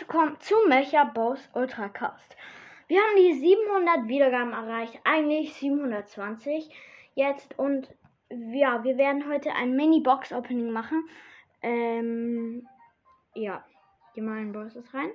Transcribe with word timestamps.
willkommen 0.00 0.40
zu 0.40 0.54
Mecha 0.68 1.04
Boss 1.04 1.38
Ultracast. 1.52 2.36
Wir 2.88 2.98
haben 2.98 3.16
die 3.16 3.34
700 3.34 4.08
Wiedergaben 4.08 4.52
erreicht, 4.52 4.98
eigentlich 5.04 5.52
720 5.54 6.74
jetzt 7.14 7.58
und 7.58 7.94
ja, 8.30 8.82
wir 8.84 8.96
werden 8.96 9.28
heute 9.28 9.52
ein 9.52 9.76
Mini-Box-Opening 9.76 10.70
machen. 10.70 11.06
Ähm, 11.60 12.66
ja, 13.34 13.64
geh 14.14 14.22
mal 14.22 14.38
in 14.38 14.52
Bosses 14.52 14.94
rein. 14.94 15.10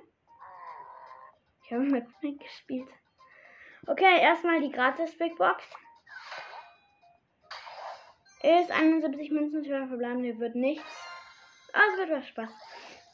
Ich 1.64 1.72
habe 1.72 1.82
mit 1.82 2.06
Nick 2.22 2.40
gespielt. 2.40 2.88
Okay, 3.88 4.20
erstmal 4.20 4.60
die 4.60 4.70
gratis 4.70 5.18
Big 5.18 5.36
Box. 5.36 5.64
Ist 8.42 8.70
71 8.70 9.32
Münzen, 9.32 9.64
12 9.64 9.88
verbleibende, 9.88 10.38
wird 10.38 10.54
nichts. 10.54 11.04
Aber 11.72 11.82
es 11.92 11.98
wird 11.98 12.10
was 12.10 12.28
Spaß. 12.28 12.50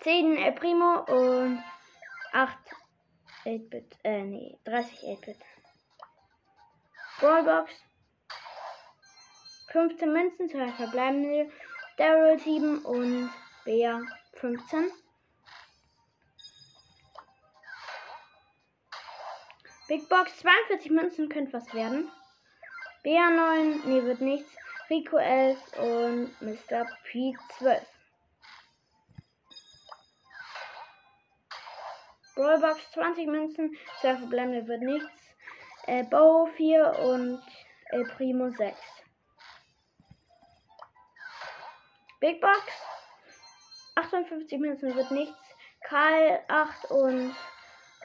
10 0.04 0.36
El 0.36 0.52
Primo 0.52 1.00
und 1.08 1.64
8 2.32 2.58
8-Bit, 3.46 3.98
äh, 4.04 4.22
nee, 4.22 4.58
30 4.64 5.02
8-Bit. 5.02 5.38
Brawlbox. 7.20 7.72
15 9.72 10.12
Münzen, 10.12 10.48
2 10.50 10.72
verbleibende, 10.72 11.50
Daryl 11.96 12.38
7 12.38 12.80
und 12.84 13.30
Bea 13.64 14.02
15. 14.34 14.90
Big 19.88 20.08
Box 20.08 20.36
42 20.38 20.90
Münzen 20.90 21.28
könnte 21.30 21.54
was 21.54 21.72
werden. 21.72 22.10
Bea 23.02 23.30
9, 23.30 23.82
nee, 23.86 24.02
wird 24.02 24.20
nichts. 24.20 24.50
Rico 24.90 25.16
11 25.16 25.58
und 25.78 26.42
Mr. 26.42 26.86
P 27.04 27.34
12. 27.58 27.82
Brawlbox 32.34 32.90
20 32.92 33.26
Münzen, 33.28 33.76
2 34.00 34.16
verbleibende 34.16 34.66
wird 34.66 34.82
nichts. 34.82 35.36
Äh, 35.86 36.02
Bow 36.04 36.46
4 36.56 36.98
und 37.00 37.42
El 37.90 38.04
Primo 38.16 38.50
6. 38.50 38.76
Big 42.20 42.40
Box 42.40 42.72
58 43.94 44.58
Münzen 44.58 44.94
wird 44.96 45.10
nichts. 45.10 45.38
Karl 45.82 46.42
8 46.48 46.90
und 46.90 47.36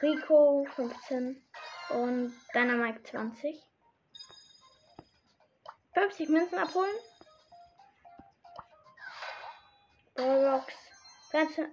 Rico 0.02 0.66
15 0.76 1.42
und 1.88 2.32
Dynamite 2.54 3.02
20. 3.02 3.60
50 5.94 6.28
Münzen 6.28 6.58
abholen. 6.58 6.94
Brawlbox 10.14 10.74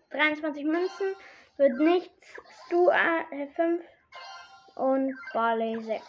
23 0.10 0.64
Münzen 0.64 1.16
wird 1.58 1.78
nichts. 1.80 2.28
Stu 2.66 2.90
5 3.56 3.84
und 4.76 5.18
Barley 5.34 5.82
6. 5.82 6.04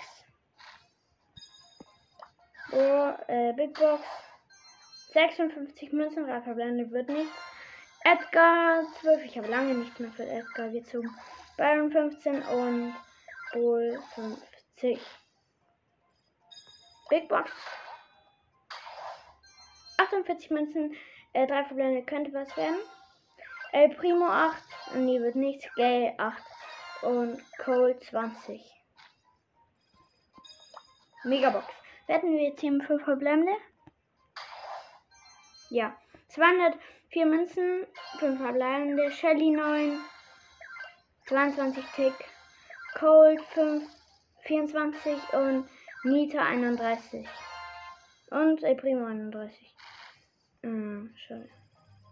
Oh, 2.72 3.12
äh, 3.28 3.52
Big 3.54 3.74
Box 3.74 4.02
56 5.12 5.92
Münzen, 5.92 6.26
drei 6.26 6.42
verbleibende 6.42 6.90
wird 6.90 7.08
nichts. 7.08 7.34
Edgar 8.04 8.82
12, 9.00 9.24
ich 9.24 9.38
habe 9.38 9.48
lange 9.48 9.74
nichts 9.74 9.98
mehr 9.98 10.12
für 10.12 10.26
Edgar 10.26 10.68
gezogen. 10.68 11.10
Byron 11.56 11.90
15 11.90 12.42
und 12.42 12.94
Bull 13.52 13.98
50. 14.14 15.00
Big 17.08 17.28
Box 17.28 17.50
48 19.96 20.50
Münzen, 20.50 20.94
äh, 21.32 21.46
drei 21.46 21.64
verbleibende 21.64 22.04
könnte 22.04 22.32
was 22.34 22.54
werden. 22.56 22.78
El 23.72 23.94
Primo 23.94 24.26
8, 24.26 24.62
nee, 24.94 25.20
wird 25.20 25.36
nichts. 25.36 25.66
Gay 25.76 26.14
8 26.16 26.42
und 27.02 27.42
Cole 27.58 27.98
20. 27.98 28.62
Megabox. 31.24 31.66
Wetten 32.06 32.32
wir 32.32 32.48
jetzt 32.48 32.60
hier 32.60 32.72
5 32.80 33.04
verbleibende? 33.04 33.52
Ja. 35.68 35.94
204 36.28 37.26
Münzen, 37.26 37.86
5 38.18 38.40
verbleibende. 38.40 39.10
Shelly 39.10 39.50
9, 39.50 40.00
22 41.26 41.84
Tick. 41.94 42.14
Cold 42.94 43.40
5, 43.52 43.84
24 44.44 45.32
und 45.34 45.68
Nita 46.04 46.42
31. 46.42 47.28
Und 48.30 48.62
El 48.62 48.76
Primo 48.76 49.04
31. 49.04 49.74
Hm, 50.62 51.14
schön. 51.16 51.50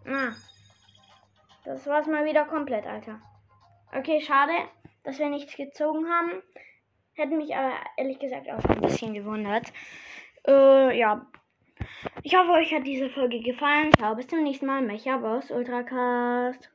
Ah. 0.05 0.33
Das 1.67 1.85
war's 1.85 2.07
mal 2.07 2.23
wieder 2.23 2.45
komplett, 2.45 2.87
Alter. 2.87 3.19
Okay, 3.93 4.21
schade, 4.21 4.53
dass 5.03 5.19
wir 5.19 5.27
nichts 5.27 5.57
gezogen 5.57 6.07
haben. 6.07 6.41
Hätte 7.13 7.35
mich 7.35 7.53
aber 7.53 7.73
ehrlich 7.97 8.19
gesagt 8.19 8.49
auch 8.49 8.63
ein 8.63 8.79
bisschen 8.79 9.13
gewundert. 9.13 9.73
Äh, 10.47 10.97
ja. 10.97 11.27
Ich 12.23 12.37
hoffe, 12.37 12.51
euch 12.51 12.73
hat 12.73 12.87
diese 12.87 13.09
Folge 13.09 13.41
gefallen. 13.41 13.91
Ciao, 13.97 14.15
bis 14.15 14.27
zum 14.27 14.43
nächsten 14.43 14.65
Mal. 14.65 14.81
Mecha 14.81 15.17
Boss 15.17 15.51
Ultracast. 15.51 16.71